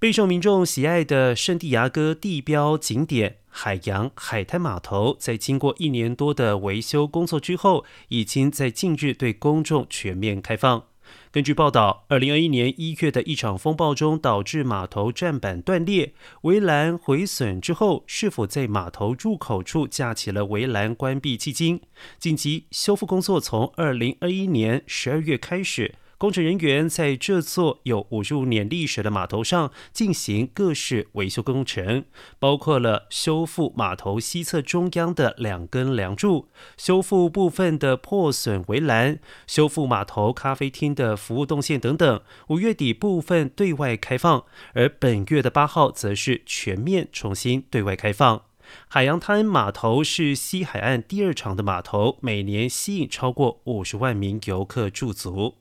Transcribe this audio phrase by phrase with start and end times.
[0.00, 10.84] 备受民众喜爱的圣地牙哥地标景点海洋海滩码头，在经过一年多的维修工作之后，已经在近日对公众全面开放。
[11.30, 21.82] 根据报道，二零二一年一月的一场风暴中，导致码头站板断裂、围栏毁损之后，是否在码头入口处架起了围栏关闭迄今，
[22.18, 25.94] 紧急修复工作从二零二一年十二月开始。
[26.20, 32.04] 工程人员在这座有五十五年历史的码头上进行各式维修工程，
[32.38, 42.20] 包括了修复码头西侧中央的两根梁柱、修复部分的破损围栏、修复码头咖啡厅的服务动线等等。
[42.48, 44.44] 五月底部分对外开放，
[44.74, 48.42] 而本月的八号则是全面重新对外开放。
[48.88, 55.54] 海洋滩码头是西海岸第二长的码头，每年吸引超过五十万名游客驻足。